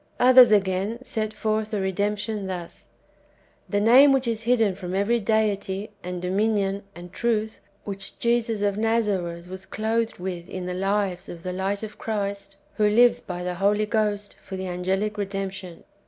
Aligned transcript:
Others, 0.19 0.51
again, 0.51 0.97
set 1.03 1.31
forth 1.31 1.69
the 1.69 1.79
redemption 1.79 2.47
thus: 2.47 2.87
The 3.69 3.79
name 3.79 4.11
which 4.11 4.27
is 4.27 4.41
hidden 4.41 4.73
from 4.73 4.95
every 4.95 5.19
deity, 5.19 5.91
and 6.03 6.19
dominion, 6.23 6.81
and 6.95 7.13
truth, 7.13 7.59
which 7.83 8.17
Jesus 8.17 8.63
of 8.63 8.79
Nazareth 8.79 9.45
w^as 9.45 9.69
clothed 9.69 10.17
with 10.17 10.49
in 10.49 10.65
the 10.65 10.73
lives" 10.73 11.29
of 11.29 11.43
the 11.43 11.53
light 11.53 11.83
of 11.83 11.99
Christ— 11.99 12.53
of 12.53 12.57
Christ, 12.57 12.57
who 12.77 12.89
lives 12.89 13.21
by 13.21 13.43
the 13.43 13.53
Holy 13.53 13.85
Ghost, 13.85 14.37
for 14.41 14.57
the 14.57 14.65
angelic 14.65 15.19
redemption. 15.19 15.83